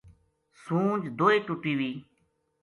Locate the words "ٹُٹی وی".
1.45-1.91